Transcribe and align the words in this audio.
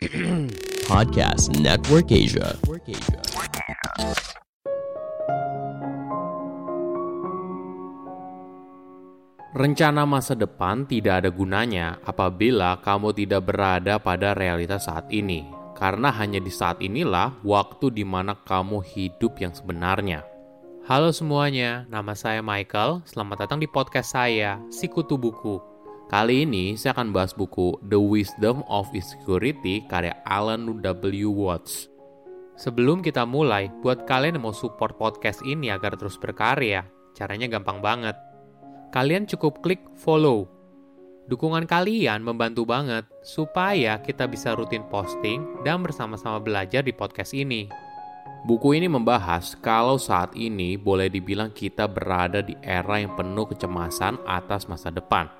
Podcast 0.88 1.52
Network 1.60 2.08
Asia. 2.08 2.56
Rencana 9.52 10.08
masa 10.08 10.32
depan 10.32 10.88
tidak 10.88 11.20
ada 11.20 11.28
gunanya 11.28 12.00
apabila 12.00 12.80
kamu 12.80 13.12
tidak 13.12 13.44
berada 13.44 14.00
pada 14.00 14.32
realitas 14.32 14.88
saat 14.88 15.04
ini, 15.12 15.44
karena 15.76 16.08
hanya 16.16 16.40
di 16.40 16.48
saat 16.48 16.80
inilah 16.80 17.36
waktu 17.44 17.92
di 17.92 18.08
mana 18.08 18.32
kamu 18.40 18.80
hidup 18.80 19.36
yang 19.36 19.52
sebenarnya. 19.52 20.24
Halo 20.88 21.12
semuanya, 21.12 21.84
nama 21.92 22.16
saya 22.16 22.40
Michael. 22.40 23.04
Selamat 23.04 23.44
datang 23.44 23.60
di 23.60 23.68
podcast 23.68 24.16
saya, 24.16 24.64
Sikutu 24.72 25.20
Buku. 25.20 25.69
Kali 26.10 26.42
ini 26.42 26.74
saya 26.74 26.90
akan 26.98 27.14
bahas 27.14 27.30
buku 27.30 27.78
The 27.86 27.94
Wisdom 27.94 28.66
of 28.66 28.90
Insecurity 28.90 29.86
karya 29.86 30.18
Alan 30.26 30.82
W. 30.82 31.30
Watts. 31.30 31.86
Sebelum 32.58 32.98
kita 32.98 33.22
mulai, 33.22 33.70
buat 33.78 34.10
kalian 34.10 34.36
yang 34.36 34.50
mau 34.50 34.52
support 34.52 34.98
podcast 34.98 35.38
ini 35.46 35.70
agar 35.70 35.94
terus 35.94 36.18
berkarya, 36.18 36.82
caranya 37.14 37.46
gampang 37.46 37.78
banget 37.78 38.18
kalian 38.90 39.24
cukup 39.30 39.62
klik 39.62 39.80
follow. 39.94 40.50
Dukungan 41.30 41.70
kalian 41.70 42.26
membantu 42.26 42.66
banget 42.66 43.06
supaya 43.22 44.02
kita 44.02 44.26
bisa 44.26 44.58
rutin 44.58 44.82
posting 44.90 45.62
dan 45.62 45.78
bersama-sama 45.78 46.42
belajar 46.42 46.82
di 46.82 46.90
podcast 46.90 47.30
ini. 47.38 47.70
Buku 48.42 48.74
ini 48.74 48.90
membahas 48.90 49.54
kalau 49.62 49.94
saat 49.94 50.34
ini 50.34 50.74
boleh 50.74 51.06
dibilang 51.06 51.54
kita 51.54 51.86
berada 51.86 52.42
di 52.42 52.58
era 52.66 52.98
yang 52.98 53.14
penuh 53.14 53.46
kecemasan 53.46 54.18
atas 54.26 54.66
masa 54.66 54.90
depan. 54.90 55.39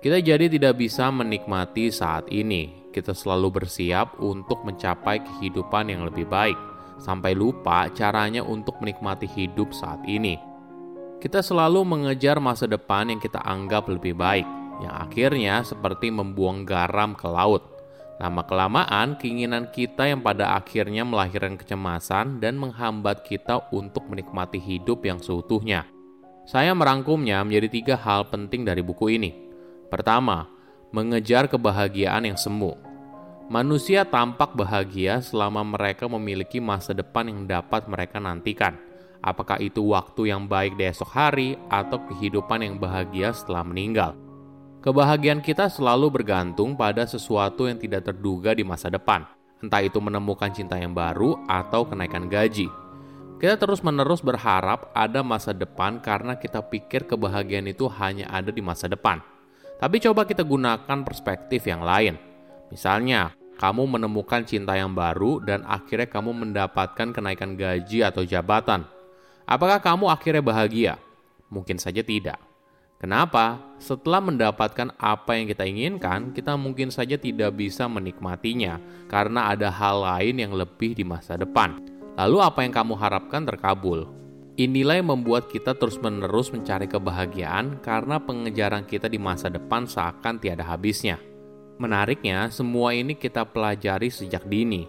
Kita 0.00 0.16
jadi 0.16 0.48
tidak 0.48 0.80
bisa 0.80 1.12
menikmati 1.12 1.92
saat 1.92 2.24
ini. 2.32 2.88
Kita 2.88 3.12
selalu 3.12 3.60
bersiap 3.60 4.16
untuk 4.16 4.64
mencapai 4.64 5.20
kehidupan 5.20 5.92
yang 5.92 6.08
lebih 6.08 6.24
baik, 6.24 6.56
sampai 6.96 7.36
lupa 7.36 7.84
caranya 7.92 8.40
untuk 8.40 8.80
menikmati 8.80 9.28
hidup 9.28 9.76
saat 9.76 10.00
ini. 10.08 10.40
Kita 11.20 11.44
selalu 11.44 11.84
mengejar 11.84 12.40
masa 12.40 12.64
depan 12.64 13.12
yang 13.12 13.20
kita 13.20 13.44
anggap 13.44 13.92
lebih 13.92 14.16
baik, 14.16 14.48
yang 14.80 14.94
akhirnya 15.04 15.60
seperti 15.68 16.08
membuang 16.08 16.64
garam 16.64 17.12
ke 17.12 17.28
laut. 17.28 17.60
Lama-kelamaan, 18.24 19.20
keinginan 19.20 19.68
kita 19.68 20.08
yang 20.08 20.24
pada 20.24 20.56
akhirnya 20.56 21.04
melahirkan 21.04 21.60
kecemasan 21.60 22.40
dan 22.40 22.56
menghambat 22.56 23.20
kita 23.28 23.68
untuk 23.68 24.08
menikmati 24.08 24.56
hidup 24.56 25.04
yang 25.04 25.20
seutuhnya. 25.20 25.84
Saya 26.48 26.72
merangkumnya 26.72 27.44
menjadi 27.44 27.68
tiga 27.68 27.94
hal 28.00 28.32
penting 28.32 28.64
dari 28.64 28.80
buku 28.80 29.20
ini. 29.20 29.49
Pertama, 29.90 30.46
mengejar 30.94 31.50
kebahagiaan 31.50 32.24
yang 32.30 32.38
semu. 32.38 32.78
Manusia 33.50 34.06
tampak 34.06 34.54
bahagia 34.54 35.18
selama 35.18 35.66
mereka 35.66 36.06
memiliki 36.06 36.62
masa 36.62 36.94
depan 36.94 37.26
yang 37.26 37.44
dapat 37.50 37.90
mereka 37.90 38.22
nantikan– 38.22 38.78
apakah 39.20 39.60
itu 39.60 39.84
waktu 39.92 40.32
yang 40.32 40.48
baik 40.48 40.76
di 40.76 40.88
esok 40.88 41.10
hari 41.12 41.56
atau 41.68 42.00
kehidupan 42.08 42.64
yang 42.64 42.76
bahagia 42.80 43.32
setelah 43.36 43.64
meninggal. 43.64 44.16
Kebahagiaan 44.80 45.44
kita 45.44 45.68
selalu 45.68 46.08
bergantung 46.08 46.72
pada 46.72 47.04
sesuatu 47.04 47.68
yang 47.68 47.76
tidak 47.76 48.08
terduga 48.08 48.56
di 48.56 48.64
masa 48.64 48.88
depan, 48.88 49.28
entah 49.60 49.84
itu 49.84 50.00
menemukan 50.00 50.48
cinta 50.56 50.80
yang 50.80 50.96
baru 50.96 51.36
atau 51.44 51.84
kenaikan 51.84 52.32
gaji. 52.32 52.64
Kita 53.40 53.56
terus-menerus 53.56 54.20
berharap 54.20 54.88
ada 54.92 55.20
masa 55.24 55.52
depan 55.52 56.00
karena 56.00 56.36
kita 56.36 56.60
pikir 56.64 57.08
kebahagiaan 57.08 57.68
itu 57.68 57.88
hanya 58.00 58.28
ada 58.28 58.52
di 58.52 58.60
masa 58.64 58.88
depan. 58.88 59.20
Tapi 59.80 59.96
coba 60.04 60.28
kita 60.28 60.44
gunakan 60.44 60.98
perspektif 61.00 61.64
yang 61.64 61.80
lain. 61.80 62.20
Misalnya, 62.68 63.32
kamu 63.56 63.96
menemukan 63.96 64.44
cinta 64.44 64.76
yang 64.76 64.92
baru 64.92 65.40
dan 65.40 65.64
akhirnya 65.64 66.06
kamu 66.06 66.30
mendapatkan 66.36 67.16
kenaikan 67.16 67.56
gaji 67.56 68.04
atau 68.04 68.22
jabatan 68.22 68.84
Apakah 69.50 69.82
kamu 69.82 70.06
akhirnya 70.06 70.46
bahagia? 70.46 70.94
Mungkin 71.50 71.82
saja 71.82 72.06
tidak. 72.06 72.38
Kenapa? 73.02 73.58
Setelah 73.82 74.22
mendapatkan 74.22 74.94
apa 74.94 75.34
yang 75.34 75.50
kita 75.50 75.66
inginkan, 75.66 76.30
kita 76.30 76.54
mungkin 76.54 76.94
saja 76.94 77.18
tidak 77.18 77.58
bisa 77.58 77.90
menikmatinya 77.90 78.78
karena 79.10 79.50
ada 79.50 79.66
hal 79.66 80.06
lain 80.06 80.38
yang 80.38 80.54
lebih 80.54 80.94
di 80.94 81.02
masa 81.02 81.34
depan. 81.34 81.82
Lalu, 82.14 82.38
apa 82.46 82.62
yang 82.62 82.70
kamu 82.70 82.94
harapkan 82.94 83.42
terkabul? 83.42 84.19
Inilah 84.60 85.00
yang 85.00 85.08
membuat 85.08 85.48
kita 85.48 85.72
terus-menerus 85.72 86.52
mencari 86.52 86.84
kebahagiaan 86.84 87.80
karena 87.80 88.20
pengejaran 88.20 88.84
kita 88.84 89.08
di 89.08 89.16
masa 89.16 89.48
depan 89.48 89.88
seakan 89.88 90.36
tiada 90.36 90.68
habisnya. 90.68 91.16
Menariknya, 91.80 92.52
semua 92.52 92.92
ini 92.92 93.16
kita 93.16 93.48
pelajari 93.48 94.12
sejak 94.12 94.44
dini, 94.44 94.84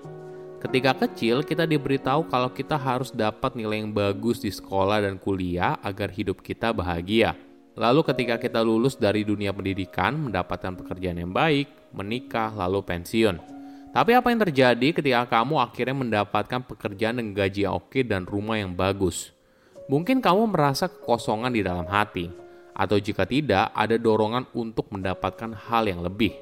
Ketika 0.62 0.94
kecil, 0.94 1.42
kita 1.42 1.66
diberitahu 1.66 2.30
kalau 2.30 2.54
kita 2.54 2.78
harus 2.78 3.10
dapat 3.10 3.58
nilai 3.58 3.82
yang 3.82 3.90
bagus 3.90 4.46
di 4.46 4.54
sekolah 4.54 5.02
dan 5.02 5.18
kuliah 5.18 5.82
agar 5.82 6.14
hidup 6.14 6.46
kita 6.46 6.70
bahagia. 6.70 7.34
Lalu 7.74 8.06
ketika 8.06 8.38
kita 8.38 8.62
lulus 8.62 8.94
dari 8.94 9.26
dunia 9.26 9.50
pendidikan, 9.50 10.14
mendapatkan 10.22 10.78
pekerjaan 10.78 11.18
yang 11.18 11.34
baik, 11.34 11.66
menikah, 11.98 12.54
lalu 12.54 12.86
pensiun. 12.86 13.42
Tapi 13.90 14.14
apa 14.14 14.30
yang 14.30 14.46
terjadi 14.46 14.88
ketika 14.94 15.26
kamu 15.34 15.66
akhirnya 15.66 15.98
mendapatkan 15.98 16.62
pekerjaan 16.62 17.18
dengan 17.18 17.34
gaji 17.42 17.66
oke 17.66 18.06
dan 18.06 18.30
rumah 18.30 18.62
yang 18.62 18.78
bagus? 18.78 19.34
Mungkin 19.90 20.22
kamu 20.22 20.54
merasa 20.54 20.86
kekosongan 20.92 21.54
di 21.54 21.62
dalam 21.66 21.88
hati, 21.90 22.30
atau 22.76 22.98
jika 22.98 23.30
tidak, 23.30 23.70
ada 23.74 23.96
dorongan 23.98 24.50
untuk 24.58 24.90
mendapatkan 24.90 25.54
hal 25.54 25.86
yang 25.86 26.02
lebih. 26.02 26.34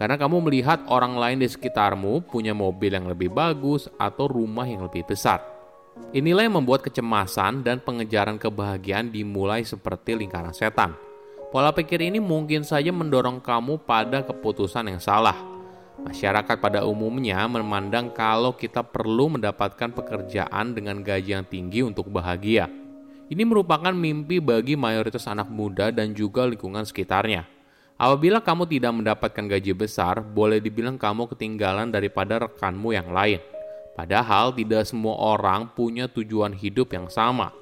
Karena 0.00 0.16
kamu 0.16 0.40
melihat 0.48 0.80
orang 0.88 1.18
lain 1.18 1.44
di 1.44 1.48
sekitarmu 1.50 2.24
punya 2.24 2.56
mobil 2.56 2.88
yang 2.88 3.04
lebih 3.04 3.28
bagus 3.28 3.84
atau 4.00 4.24
rumah 4.30 4.64
yang 4.64 4.88
lebih 4.88 5.04
besar. 5.04 5.44
Inilah 6.16 6.48
yang 6.48 6.56
membuat 6.62 6.80
kecemasan 6.86 7.60
dan 7.60 7.84
pengejaran 7.84 8.40
kebahagiaan 8.40 9.12
dimulai 9.12 9.60
seperti 9.60 10.16
lingkaran 10.16 10.56
setan. 10.56 10.96
Pola 11.50 11.74
pikir 11.74 12.00
ini 12.00 12.22
mungkin 12.22 12.62
saja 12.62 12.94
mendorong 12.94 13.42
kamu 13.42 13.82
pada 13.82 14.22
keputusan 14.22 14.86
yang 14.86 15.02
salah. 15.02 15.49
Masyarakat 16.00 16.56
pada 16.56 16.88
umumnya 16.88 17.44
memandang 17.44 18.08
kalau 18.08 18.56
kita 18.56 18.80
perlu 18.80 19.36
mendapatkan 19.36 19.92
pekerjaan 19.92 20.72
dengan 20.72 21.04
gaji 21.04 21.36
yang 21.36 21.44
tinggi 21.44 21.84
untuk 21.84 22.08
bahagia. 22.08 22.72
Ini 23.30 23.46
merupakan 23.46 23.92
mimpi 23.94 24.42
bagi 24.42 24.74
mayoritas 24.74 25.28
anak 25.28 25.52
muda 25.52 25.92
dan 25.92 26.16
juga 26.16 26.48
lingkungan 26.48 26.82
sekitarnya. 26.82 27.46
Apabila 28.00 28.40
kamu 28.40 28.64
tidak 28.64 28.92
mendapatkan 28.96 29.44
gaji 29.44 29.76
besar, 29.76 30.24
boleh 30.24 30.56
dibilang 30.56 30.96
kamu 30.96 31.28
ketinggalan 31.36 31.92
daripada 31.92 32.48
rekanmu 32.48 32.96
yang 32.96 33.12
lain. 33.12 33.38
Padahal 33.92 34.56
tidak 34.56 34.88
semua 34.88 35.20
orang 35.20 35.68
punya 35.76 36.08
tujuan 36.08 36.56
hidup 36.56 36.96
yang 36.96 37.12
sama. 37.12 37.52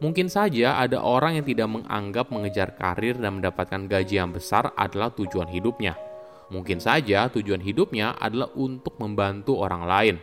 Mungkin 0.00 0.30
saja 0.32 0.80
ada 0.80 1.02
orang 1.02 1.42
yang 1.42 1.44
tidak 1.44 1.68
menganggap 1.68 2.30
mengejar 2.32 2.72
karir 2.78 3.18
dan 3.18 3.42
mendapatkan 3.42 3.90
gaji 3.90 4.14
yang 4.22 4.30
besar 4.32 4.72
adalah 4.78 5.12
tujuan 5.12 5.50
hidupnya. 5.50 6.09
Mungkin 6.50 6.82
saja 6.82 7.30
tujuan 7.30 7.62
hidupnya 7.62 8.18
adalah 8.18 8.50
untuk 8.58 8.98
membantu 8.98 9.62
orang 9.62 9.86
lain, 9.86 10.16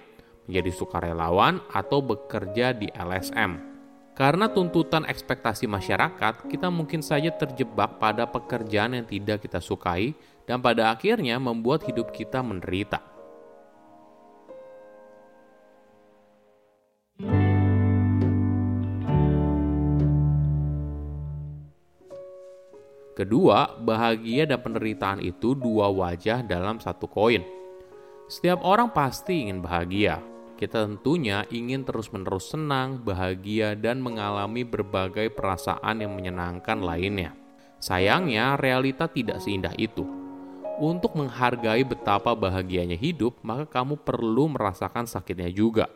menjadi 0.43 0.71
sukarelawan 0.75 1.63
atau 1.71 2.03
bekerja 2.03 2.75
di 2.75 2.91
LSM. 2.91 3.79
Karena 4.17 4.49
tuntutan 4.49 5.05
ekspektasi 5.05 5.69
masyarakat, 5.69 6.49
kita 6.51 6.67
mungkin 6.67 6.99
saja 6.99 7.31
terjebak 7.31 8.01
pada 8.01 8.27
pekerjaan 8.27 8.97
yang 8.97 9.05
tidak 9.05 9.45
kita 9.45 9.61
sukai 9.61 10.17
dan 10.43 10.59
pada 10.59 10.89
akhirnya 10.91 11.37
membuat 11.37 11.85
hidup 11.85 12.09
kita 12.11 12.41
menderita. 12.41 13.16
Kedua, 23.17 23.73
bahagia 23.81 24.45
dan 24.45 24.61
penderitaan 24.61 25.17
itu 25.25 25.57
dua 25.57 25.89
wajah 25.89 26.45
dalam 26.45 26.77
satu 26.77 27.09
koin. 27.09 27.41
Setiap 28.29 28.61
orang 28.61 28.93
pasti 28.93 29.41
ingin 29.41 29.57
bahagia, 29.57 30.21
kita 30.53 30.85
tentunya 30.85 31.41
ingin 31.49 31.81
terus-menerus 31.81 32.53
senang, 32.53 33.01
bahagia, 33.01 33.73
dan 33.73 34.05
mengalami 34.05 34.61
berbagai 34.61 35.33
perasaan 35.33 36.05
yang 36.05 36.13
menyenangkan 36.13 36.77
lainnya. 36.77 37.33
Sayangnya, 37.81 38.53
realita 38.53 39.09
tidak 39.09 39.41
seindah 39.41 39.73
itu. 39.81 40.05
Untuk 40.77 41.17
menghargai 41.17 41.81
betapa 41.89 42.37
bahagianya 42.37 43.01
hidup, 43.01 43.41
maka 43.41 43.65
kamu 43.65 43.97
perlu 43.97 44.53
merasakan 44.53 45.09
sakitnya 45.09 45.49
juga. 45.49 45.89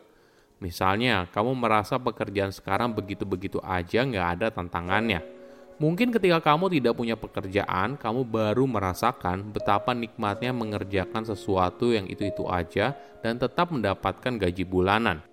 Misalnya, 0.57 1.29
kamu 1.29 1.53
merasa 1.53 2.01
pekerjaan 2.01 2.49
sekarang 2.49 2.97
begitu-begitu 2.97 3.61
aja 3.61 4.01
nggak 4.01 4.27
ada 4.41 4.47
tantangannya 4.49 5.40
Mungkin 5.81 6.13
ketika 6.13 6.53
kamu 6.53 6.77
tidak 6.77 6.93
punya 6.93 7.17
pekerjaan, 7.17 7.97
kamu 7.97 8.21
baru 8.29 8.69
merasakan 8.69 9.49
betapa 9.49 9.97
nikmatnya 9.97 10.53
mengerjakan 10.53 11.25
sesuatu 11.25 11.89
yang 11.89 12.05
itu-itu 12.05 12.45
aja 12.45 12.93
dan 13.25 13.41
tetap 13.41 13.73
mendapatkan 13.73 14.37
gaji 14.37 14.61
bulanan. 14.61 15.25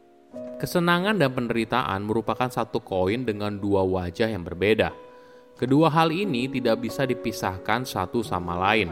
Kesenangan 0.56 1.21
dan 1.21 1.37
penderitaan 1.37 2.00
merupakan 2.00 2.49
satu 2.49 2.81
koin 2.81 3.29
dengan 3.29 3.61
dua 3.61 3.85
wajah 3.85 4.33
yang 4.33 4.41
berbeda. 4.41 4.91
Kedua 5.61 5.93
hal 5.93 6.09
ini 6.17 6.49
tidak 6.49 6.81
bisa 6.81 7.05
dipisahkan 7.05 7.85
satu 7.85 8.25
sama 8.25 8.56
lain. 8.56 8.89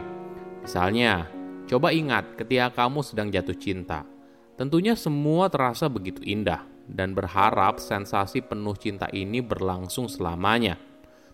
Misalnya, 0.61 1.25
Coba 1.67 1.91
ingat 1.91 2.39
ketika 2.39 2.71
kamu 2.71 3.03
sedang 3.03 3.27
jatuh 3.27 3.59
cinta. 3.59 4.07
Tentunya 4.55 4.95
semua 4.95 5.51
terasa 5.51 5.91
begitu 5.91 6.23
indah 6.23 6.63
dan 6.87 7.11
berharap 7.11 7.83
sensasi 7.83 8.39
penuh 8.39 8.73
cinta 8.79 9.11
ini 9.11 9.43
berlangsung 9.43 10.07
selamanya. 10.07 10.79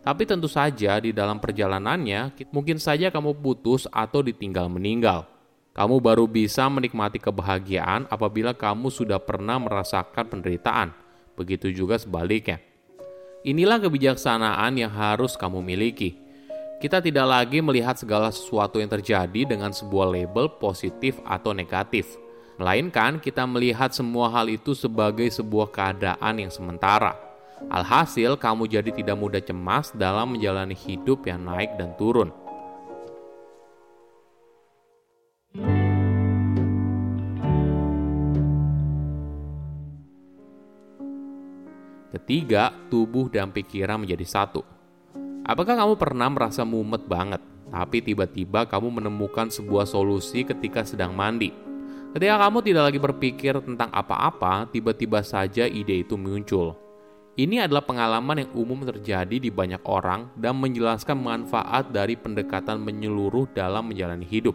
Tapi 0.04 0.28
tentu 0.28 0.52
saja 0.52 1.00
di 1.00 1.16
dalam 1.16 1.40
perjalanannya 1.40 2.36
mungkin 2.52 2.76
saja 2.76 3.08
kamu 3.08 3.40
putus 3.40 3.88
atau 3.88 4.20
ditinggal 4.20 4.68
meninggal. 4.68 5.24
Kamu 5.72 6.04
baru 6.04 6.28
bisa 6.28 6.68
menikmati 6.68 7.24
kebahagiaan 7.24 8.12
apabila 8.12 8.52
kamu 8.52 8.92
sudah 8.92 9.18
pernah 9.18 9.58
merasakan 9.58 10.28
penderitaan. 10.28 10.92
Begitu 11.40 11.72
juga 11.72 11.96
sebaliknya. 11.96 12.60
Inilah 13.48 13.80
kebijaksanaan 13.80 14.76
yang 14.76 14.92
harus 14.92 15.40
kamu 15.40 15.64
miliki. 15.64 16.20
Kita 16.84 17.00
tidak 17.00 17.24
lagi 17.24 17.64
melihat 17.64 17.96
segala 17.96 18.28
sesuatu 18.28 18.84
yang 18.84 18.92
terjadi 18.92 19.48
dengan 19.48 19.72
sebuah 19.72 20.12
label 20.12 20.52
positif 20.60 21.16
atau 21.24 21.56
negatif, 21.56 22.20
melainkan 22.60 23.24
kita 23.24 23.48
melihat 23.48 23.96
semua 23.96 24.28
hal 24.28 24.52
itu 24.52 24.76
sebagai 24.76 25.32
sebuah 25.32 25.72
keadaan 25.72 26.44
yang 26.44 26.52
sementara 26.52 27.33
Alhasil, 27.72 28.36
kamu 28.36 28.68
jadi 28.68 28.92
tidak 28.92 29.16
mudah 29.20 29.40
cemas 29.44 29.92
dalam 29.96 30.36
menjalani 30.36 30.76
hidup 30.76 31.24
yang 31.28 31.46
naik 31.46 31.76
dan 31.80 31.96
turun. 31.96 32.32
Ketiga, 42.14 42.72
tubuh 42.88 43.28
dan 43.28 43.52
pikiran 43.52 44.00
menjadi 44.00 44.24
satu. 44.24 44.64
Apakah 45.44 45.76
kamu 45.76 46.00
pernah 46.00 46.32
merasa 46.32 46.64
mumet 46.64 47.04
banget, 47.04 47.44
tapi 47.68 48.00
tiba-tiba 48.00 48.64
kamu 48.64 49.02
menemukan 49.02 49.52
sebuah 49.52 49.84
solusi 49.84 50.48
ketika 50.48 50.88
sedang 50.88 51.12
mandi? 51.12 51.52
Ketika 52.14 52.38
kamu 52.48 52.64
tidak 52.64 52.84
lagi 52.88 53.00
berpikir 53.02 53.58
tentang 53.66 53.90
apa-apa, 53.90 54.70
tiba-tiba 54.70 55.26
saja 55.26 55.66
ide 55.66 56.06
itu 56.06 56.14
muncul. 56.14 56.78
Ini 57.34 57.66
adalah 57.66 57.82
pengalaman 57.82 58.46
yang 58.46 58.52
umum 58.54 58.86
terjadi 58.86 59.42
di 59.42 59.50
banyak 59.50 59.82
orang 59.90 60.30
dan 60.38 60.54
menjelaskan 60.54 61.18
manfaat 61.18 61.90
dari 61.90 62.14
pendekatan 62.14 62.78
menyeluruh 62.78 63.50
dalam 63.58 63.90
menjalani 63.90 64.22
hidup. 64.22 64.54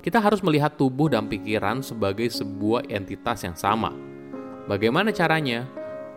Kita 0.00 0.16
harus 0.16 0.40
melihat 0.40 0.72
tubuh 0.80 1.12
dan 1.12 1.28
pikiran 1.28 1.84
sebagai 1.84 2.32
sebuah 2.32 2.88
entitas 2.88 3.44
yang 3.44 3.52
sama. 3.52 3.92
Bagaimana 4.64 5.12
caranya? 5.12 5.68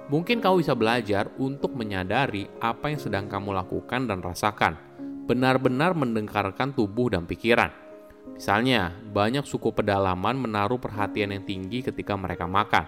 Mungkin 0.07 0.39
kau 0.39 0.63
bisa 0.63 0.71
belajar 0.79 1.27
untuk 1.35 1.75
menyadari 1.75 2.47
apa 2.63 2.87
yang 2.87 2.99
sedang 3.03 3.27
kamu 3.27 3.51
lakukan 3.51 4.07
dan 4.07 4.23
rasakan. 4.23 4.79
Benar-benar 5.27 5.91
mendengarkan 5.91 6.71
tubuh 6.71 7.11
dan 7.11 7.27
pikiran. 7.27 7.67
Misalnya, 8.39 8.95
banyak 9.11 9.43
suku 9.43 9.75
pedalaman 9.75 10.39
menaruh 10.39 10.79
perhatian 10.79 11.35
yang 11.35 11.43
tinggi 11.43 11.83
ketika 11.83 12.15
mereka 12.15 12.47
makan. 12.47 12.87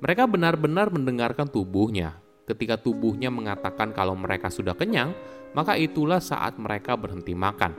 Mereka 0.00 0.24
benar-benar 0.26 0.88
mendengarkan 0.88 1.44
tubuhnya, 1.44 2.19
ketika 2.50 2.74
tubuhnya 2.74 3.30
mengatakan 3.30 3.94
kalau 3.94 4.18
mereka 4.18 4.50
sudah 4.50 4.74
kenyang, 4.74 5.14
maka 5.54 5.78
itulah 5.78 6.18
saat 6.18 6.58
mereka 6.58 6.98
berhenti 6.98 7.30
makan. 7.34 7.74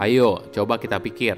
Ayo, 0.00 0.48
coba 0.48 0.80
kita 0.80 0.96
pikir, 0.96 1.36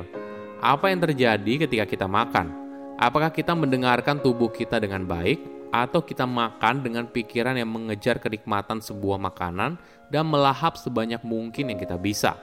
apa 0.62 0.86
yang 0.88 1.02
terjadi 1.02 1.66
ketika 1.66 1.84
kita 1.90 2.06
makan? 2.06 2.54
Apakah 2.94 3.34
kita 3.34 3.58
mendengarkan 3.58 4.22
tubuh 4.22 4.54
kita 4.54 4.78
dengan 4.78 5.02
baik, 5.02 5.54
atau 5.74 6.06
kita 6.06 6.22
makan 6.22 6.86
dengan 6.86 7.10
pikiran 7.10 7.58
yang 7.58 7.66
mengejar 7.66 8.22
kenikmatan 8.22 8.78
sebuah 8.78 9.18
makanan 9.18 9.74
dan 10.06 10.22
melahap 10.22 10.78
sebanyak 10.78 11.18
mungkin 11.26 11.74
yang 11.74 11.78
kita 11.82 11.98
bisa? 11.98 12.38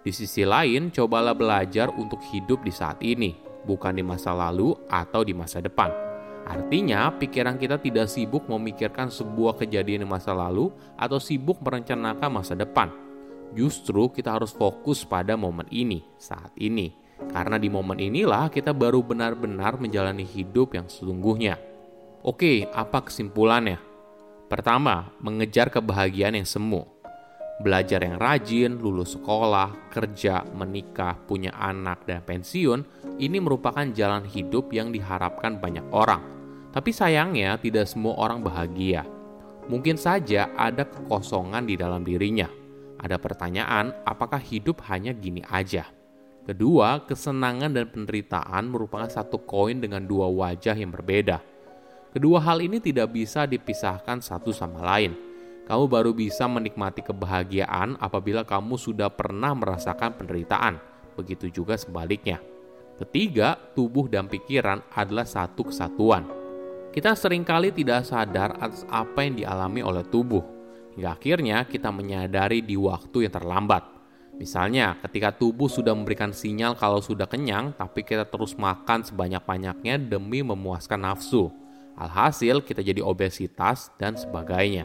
Di 0.00 0.08
sisi 0.08 0.48
lain, 0.48 0.88
cobalah 0.88 1.36
belajar 1.36 1.92
untuk 1.92 2.18
hidup 2.32 2.64
di 2.64 2.72
saat 2.72 2.98
ini, 3.04 3.36
bukan 3.68 3.92
di 3.92 4.02
masa 4.02 4.32
lalu 4.32 4.72
atau 4.88 5.20
di 5.20 5.36
masa 5.36 5.60
depan. 5.60 6.11
Artinya, 6.42 7.08
pikiran 7.14 7.54
kita 7.54 7.78
tidak 7.78 8.10
sibuk 8.10 8.50
memikirkan 8.50 9.08
sebuah 9.08 9.56
kejadian 9.62 10.02
di 10.02 10.08
masa 10.08 10.34
lalu 10.34 10.74
atau 10.98 11.22
sibuk 11.22 11.62
merencanakan 11.62 12.30
masa 12.30 12.58
depan. 12.58 12.90
Justru 13.52 14.10
kita 14.10 14.34
harus 14.34 14.50
fokus 14.50 15.04
pada 15.06 15.38
momen 15.38 15.68
ini, 15.70 16.02
saat 16.18 16.50
ini. 16.58 16.92
Karena 17.30 17.60
di 17.60 17.70
momen 17.70 18.02
inilah 18.02 18.50
kita 18.50 18.74
baru 18.74 19.04
benar-benar 19.04 19.78
menjalani 19.78 20.26
hidup 20.26 20.74
yang 20.74 20.90
sesungguhnya. 20.90 21.60
Oke, 22.26 22.66
apa 22.70 23.06
kesimpulannya? 23.06 23.78
Pertama, 24.50 25.14
mengejar 25.22 25.70
kebahagiaan 25.70 26.36
yang 26.36 26.48
semu. 26.48 26.84
Belajar 27.62 28.02
yang 28.02 28.18
rajin, 28.18 28.82
lulus 28.82 29.14
sekolah, 29.14 29.88
kerja, 29.94 30.42
menikah, 30.58 31.14
punya 31.14 31.54
anak, 31.54 32.02
dan 32.04 32.26
pensiun, 32.26 32.82
ini 33.22 33.38
merupakan 33.38 33.86
jalan 33.94 34.26
hidup 34.26 34.74
yang 34.74 34.90
diharapkan 34.90 35.62
banyak 35.62 35.86
orang 35.94 36.32
tapi 36.72 36.90
sayangnya 36.90 37.60
tidak 37.60 37.84
semua 37.84 38.16
orang 38.16 38.40
bahagia. 38.40 39.04
Mungkin 39.68 40.00
saja 40.00 40.50
ada 40.56 40.88
kekosongan 40.88 41.68
di 41.68 41.76
dalam 41.76 42.02
dirinya. 42.02 42.48
Ada 42.98 43.20
pertanyaan, 43.20 43.92
apakah 44.08 44.40
hidup 44.40 44.82
hanya 44.88 45.12
gini 45.12 45.44
aja? 45.46 45.86
Kedua, 46.42 47.06
kesenangan 47.06 47.70
dan 47.70 47.86
penderitaan 47.86 48.66
merupakan 48.66 49.06
satu 49.06 49.38
koin 49.46 49.78
dengan 49.78 50.02
dua 50.02 50.26
wajah 50.26 50.74
yang 50.74 50.90
berbeda. 50.90 51.38
Kedua 52.10 52.42
hal 52.42 52.58
ini 52.64 52.82
tidak 52.82 53.14
bisa 53.14 53.46
dipisahkan 53.46 54.18
satu 54.18 54.50
sama 54.50 54.82
lain. 54.82 55.14
Kamu 55.66 55.84
baru 55.86 56.10
bisa 56.12 56.50
menikmati 56.50 57.00
kebahagiaan 57.06 57.96
apabila 58.02 58.42
kamu 58.42 58.74
sudah 58.76 59.08
pernah 59.08 59.54
merasakan 59.54 60.18
penderitaan. 60.18 60.80
Begitu 61.14 61.48
juga 61.62 61.78
sebaliknya. 61.78 62.42
Ketiga, 62.98 63.56
tubuh 63.72 64.06
dan 64.10 64.28
pikiran 64.28 64.82
adalah 64.94 65.24
satu 65.24 65.70
kesatuan 65.70 66.42
kita 66.92 67.16
sering 67.16 67.40
kali 67.40 67.72
tidak 67.72 68.04
sadar 68.04 68.52
atas 68.60 68.84
apa 68.92 69.24
yang 69.24 69.40
dialami 69.40 69.80
oleh 69.80 70.04
tubuh, 70.12 70.44
hingga 70.92 71.16
akhirnya 71.16 71.64
kita 71.64 71.88
menyadari 71.88 72.60
di 72.60 72.76
waktu 72.76 73.24
yang 73.24 73.32
terlambat. 73.32 73.80
Misalnya, 74.36 75.00
ketika 75.00 75.32
tubuh 75.32 75.72
sudah 75.72 75.96
memberikan 75.96 76.36
sinyal 76.36 76.76
kalau 76.76 77.00
sudah 77.00 77.24
kenyang, 77.24 77.72
tapi 77.80 78.04
kita 78.04 78.28
terus 78.28 78.52
makan 78.60 79.08
sebanyak-banyaknya 79.08 80.04
demi 80.04 80.44
memuaskan 80.44 81.00
nafsu. 81.00 81.48
Alhasil, 81.96 82.60
kita 82.60 82.84
jadi 82.84 83.00
obesitas 83.00 83.88
dan 83.96 84.12
sebagainya. 84.12 84.84